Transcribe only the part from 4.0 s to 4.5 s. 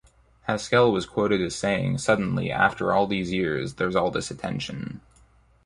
this